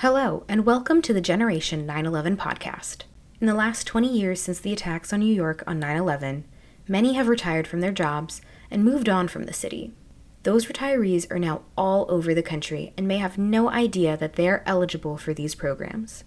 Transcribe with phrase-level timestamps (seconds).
[0.00, 3.04] Hello, and welcome to the Generation 9 11 podcast.
[3.40, 6.44] In the last 20 years since the attacks on New York on 9 11,
[6.86, 9.94] many have retired from their jobs and moved on from the city.
[10.42, 14.50] Those retirees are now all over the country and may have no idea that they
[14.50, 16.24] are eligible for these programs.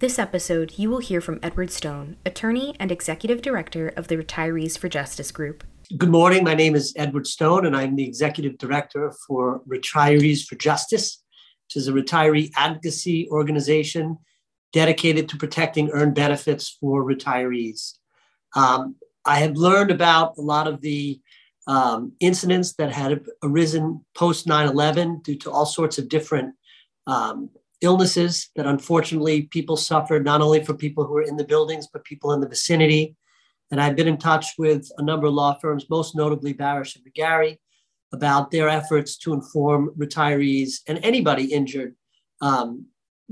[0.00, 4.76] This episode, you will hear from Edward Stone, attorney and executive director of the Retirees
[4.76, 5.62] for Justice Group.
[5.96, 6.42] Good morning.
[6.42, 11.21] My name is Edward Stone, and I'm the executive director for Retirees for Justice
[11.72, 14.18] which is a retiree advocacy organization
[14.72, 17.94] dedicated to protecting earned benefits for retirees.
[18.54, 21.20] Um, I have learned about a lot of the
[21.66, 26.54] um, incidents that had arisen post 9 11 due to all sorts of different
[27.06, 31.88] um, illnesses that unfortunately people suffered, not only for people who were in the buildings,
[31.92, 33.16] but people in the vicinity.
[33.70, 37.04] And I've been in touch with a number of law firms, most notably Barasch and
[37.04, 37.58] McGarry,
[38.12, 41.94] about their efforts to inform retirees and anybody injured
[42.40, 42.86] um,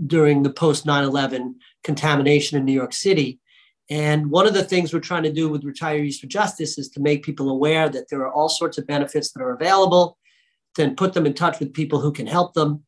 [0.06, 3.41] during the post 9 11 contamination in New York City.
[3.91, 7.01] And one of the things we're trying to do with Retirees for Justice is to
[7.01, 10.17] make people aware that there are all sorts of benefits that are available,
[10.77, 12.84] then put them in touch with people who can help them.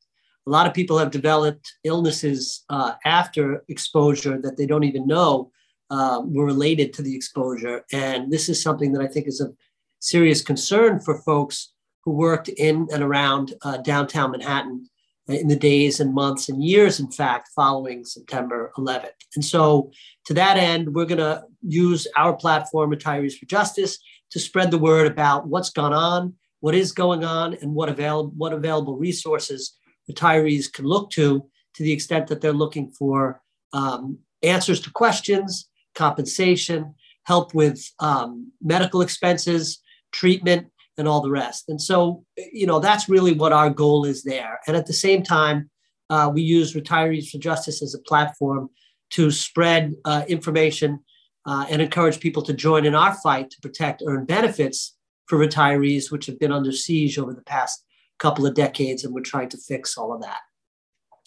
[0.47, 5.51] A lot of people have developed illnesses uh, after exposure that they don't even know
[5.91, 7.85] uh, were related to the exposure.
[7.93, 9.55] And this is something that I think is of
[9.98, 11.72] serious concern for folks
[12.05, 14.89] who worked in and around uh, downtown Manhattan
[15.28, 19.11] in the days and months and years, in fact, following September 11th.
[19.36, 19.91] And so,
[20.27, 23.98] to that end, we're going to use our platform, Retirees for Justice,
[24.33, 28.33] to spread the word about what's gone on, what is going on, and what, avail-
[28.36, 29.77] what available resources
[30.11, 33.41] retirees can look to to the extent that they're looking for
[33.73, 39.80] um, answers to questions, compensation, help with um, medical expenses,
[40.12, 41.69] treatment, and all the rest.
[41.69, 44.61] And so, you know, that's really what our goal is there.
[44.67, 45.71] And at the same time,
[46.11, 48.69] uh, we use Retirees for Justice as a platform
[49.11, 51.01] to spread uh, information
[51.47, 56.11] uh, and encourage people to join in our fight to protect earned benefits for retirees,
[56.11, 57.85] which have been under siege over the past
[58.19, 59.05] couple of decades.
[59.05, 60.41] And we're trying to fix all of that.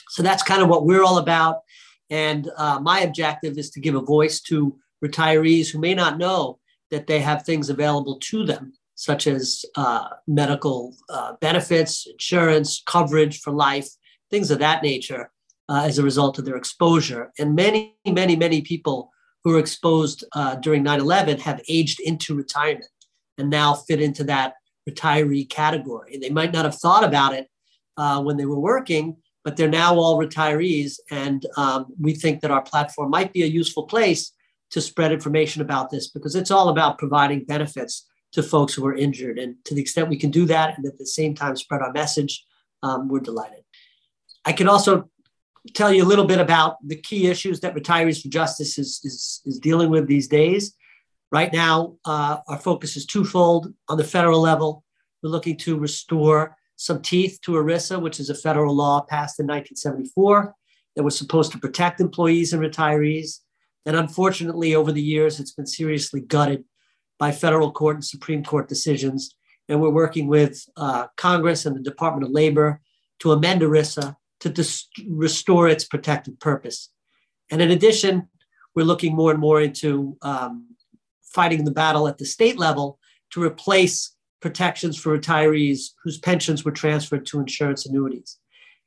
[0.10, 1.62] So that's kind of what we're all about.
[2.10, 6.60] And uh, my objective is to give a voice to retirees who may not know
[6.92, 13.42] that they have things available to them such as uh, medical uh, benefits, insurance, coverage
[13.42, 13.90] for life,
[14.32, 15.32] things of that nature
[15.70, 17.32] uh, as a result of their exposure.
[17.38, 19.12] And many, many, many people
[19.44, 22.90] who were exposed uh, during 9 11 have aged into retirement
[23.38, 24.54] and now fit into that
[24.90, 26.18] retiree category.
[26.18, 27.48] They might not have thought about it
[27.98, 31.00] uh, when they were working, but they're now all retirees.
[31.12, 34.32] And um, we think that our platform might be a useful place
[34.72, 38.96] to spread information about this because it's all about providing benefits to folks who are
[38.96, 39.38] injured.
[39.40, 41.92] And to the extent we can do that and at the same time spread our
[41.92, 42.46] message,
[42.84, 43.64] um, we're delighted.
[44.46, 45.10] I can also
[45.74, 49.42] tell you a little bit about the key issues that Retirees for Justice is, is,
[49.46, 50.76] is dealing with these days.
[51.32, 53.74] Right now, uh, our focus is twofold.
[53.90, 54.84] On the federal level,
[55.24, 59.46] we're looking to restore some teeth to ERISA, which is a federal law passed in
[59.46, 60.54] 1974
[60.96, 63.40] that was supposed to protect employees and retirees.
[63.86, 66.64] And unfortunately, over the years, it's been seriously gutted
[67.18, 69.36] by federal court and Supreme Court decisions.
[69.68, 72.82] And we're working with uh, Congress and the Department of Labor
[73.20, 76.90] to amend ERISA to dis- restore its protected purpose.
[77.50, 78.28] And in addition,
[78.76, 80.76] we're looking more and more into um,
[81.24, 83.00] fighting the battle at the state level
[83.32, 88.38] to replace protections for retirees whose pensions were transferred to insurance annuities.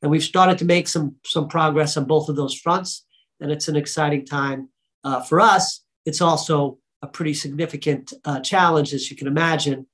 [0.02, 3.04] And we've started to make some, some progress on both of those fronts.
[3.40, 4.68] And it's an exciting time
[5.02, 5.84] uh, for us.
[6.06, 9.86] It's also a pretty significant uh, challenge, as you can imagine,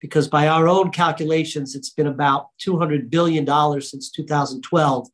[0.00, 3.46] because by our own calculations, it's been about $200 billion
[3.80, 5.08] since 2012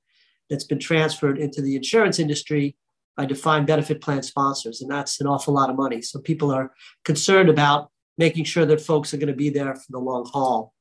[0.48, 2.76] that's been transferred into the insurance industry
[3.16, 4.80] by defined benefit plan sponsors.
[4.80, 6.00] And that's an awful lot of money.
[6.00, 6.72] So people are
[7.04, 10.72] concerned about making sure that folks are going to be there for the long haul.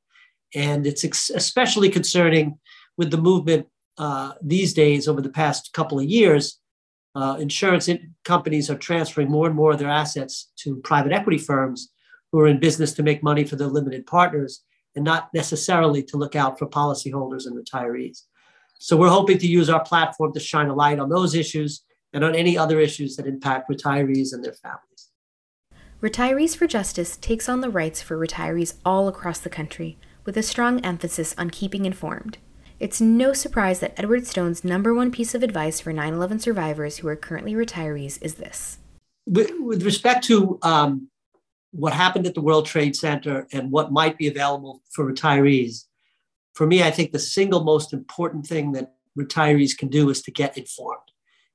[0.55, 2.59] And it's ex- especially concerning
[2.97, 3.67] with the movement
[3.97, 6.59] uh, these days over the past couple of years
[7.17, 11.39] uh, insurance in- companies are transferring more and more of their assets to private equity
[11.39, 11.91] firms
[12.31, 14.63] who are in business to make money for their limited partners
[14.95, 18.23] and not necessarily to look out for policyholders and retirees.
[18.79, 21.83] So we're hoping to use our platform to shine a light on those issues
[22.13, 25.09] and on any other issues that impact retirees and their families.
[25.99, 30.43] Retirees for Justice takes on the rights for retirees all across the country with a
[30.43, 32.37] strong emphasis on keeping informed.
[32.79, 36.97] It's no surprise that Edward Stone's number one piece of advice for 9 11 survivors
[36.97, 38.77] who are currently retirees is this.
[39.25, 41.09] With, with respect to um,
[41.71, 45.85] what happened at the World Trade Center and what might be available for retirees,
[46.53, 50.31] for me, I think the single most important thing that retirees can do is to
[50.31, 51.01] get informed.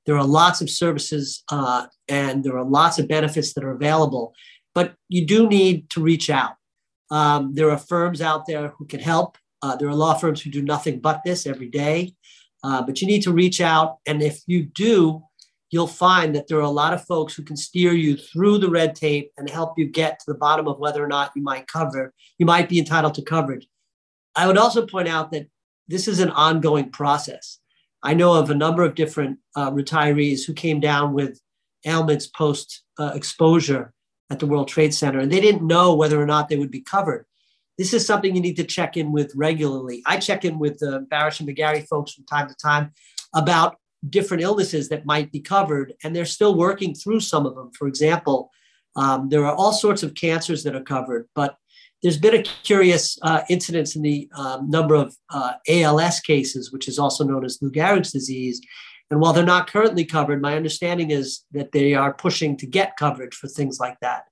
[0.05, 4.33] There are lots of services uh, and there are lots of benefits that are available,
[4.75, 6.55] but you do need to reach out.
[7.09, 9.37] Um, there are firms out there who can help.
[9.63, 12.13] Uh, there are law firms who do nothing but this every day,
[12.65, 13.97] uh, but you need to reach out.
[14.05, 15.23] And if you do,
[15.71, 18.69] you'll find that there are a lot of folks who can steer you through the
[18.69, 21.65] red tape and help you get to the bottom of whether or not you might
[21.67, 23.65] cover, you might be entitled to coverage.
[24.35, 25.47] I would also point out that
[25.87, 27.59] this is an ongoing process.
[28.03, 31.39] I know of a number of different uh, retirees who came down with
[31.85, 33.93] ailments post uh, exposure
[34.29, 36.81] at the World Trade Center, and they didn't know whether or not they would be
[36.81, 37.25] covered.
[37.77, 40.03] This is something you need to check in with regularly.
[40.05, 42.91] I check in with the Barasch and McGarry folks from time to time
[43.35, 43.77] about
[44.09, 47.71] different illnesses that might be covered, and they're still working through some of them.
[47.77, 48.51] For example,
[48.95, 51.57] um, there are all sorts of cancers that are covered, but
[52.03, 56.87] there's been a curious uh, incidence in the um, number of uh, ALS cases, which
[56.87, 58.61] is also known as Lou Gehrig's disease.
[59.09, 62.97] And while they're not currently covered, my understanding is that they are pushing to get
[62.97, 64.25] coverage for things like that.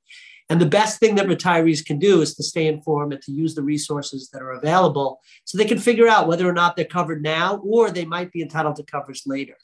[0.51, 3.55] And the best thing that retirees can do is to stay informed and to use
[3.55, 7.23] the resources that are available so they can figure out whether or not they're covered
[7.23, 9.55] now or they might be entitled to coverage later.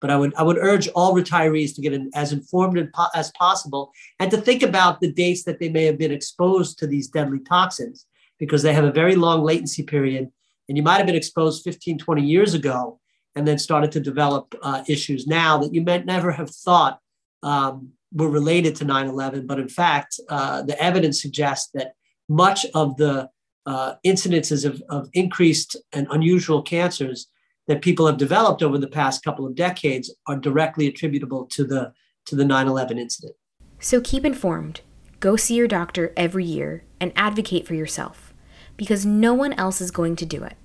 [0.00, 3.92] But I would, I would urge all retirees to get in, as informed as possible
[4.18, 7.38] and to think about the dates that they may have been exposed to these deadly
[7.38, 8.06] toxins
[8.40, 10.28] because they have a very long latency period.
[10.68, 12.98] And you might have been exposed 15, 20 years ago
[13.36, 16.98] and then started to develop uh, issues now that you might never have thought
[17.44, 19.46] um, were related to 9 11.
[19.46, 21.92] But in fact, uh, the evidence suggests that
[22.28, 23.28] much of the
[23.66, 27.28] uh, incidences of, of increased and unusual cancers
[27.68, 31.92] that people have developed over the past couple of decades are directly attributable to the
[32.24, 33.34] to the 9/11 incident.
[33.78, 34.80] So keep informed.
[35.20, 38.32] Go see your doctor every year and advocate for yourself
[38.76, 40.56] because no one else is going to do it.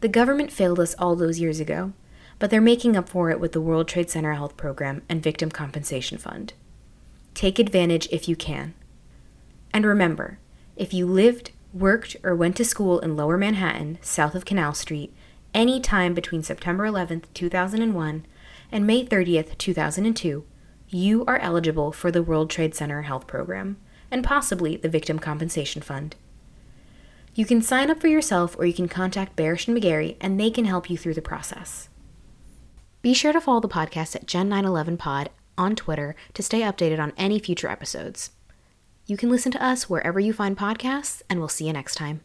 [0.00, 1.92] The government failed us all those years ago,
[2.38, 5.50] but they're making up for it with the World Trade Center Health Program and Victim
[5.50, 6.54] Compensation Fund.
[7.34, 8.74] Take advantage if you can.
[9.72, 10.38] And remember,
[10.76, 15.14] if you lived, worked, or went to school in Lower Manhattan, south of Canal Street,
[15.54, 18.26] any time between September 11th, 2001
[18.70, 20.44] and May 30th, 2002,
[20.88, 23.78] you are eligible for the World Trade Center Health Program
[24.10, 26.16] and possibly the Victim Compensation Fund.
[27.34, 30.50] You can sign up for yourself or you can contact Barasch and McGarry and they
[30.50, 31.88] can help you through the process.
[33.00, 37.38] Be sure to follow the podcast at Gen911pod on Twitter to stay updated on any
[37.38, 38.30] future episodes.
[39.06, 42.22] You can listen to us wherever you find podcasts, and we'll see you next time.